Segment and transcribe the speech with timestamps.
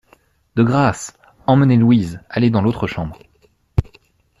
[0.55, 1.13] De grâce,
[1.45, 3.19] emmenez Louise, allez dans l'autre chambre.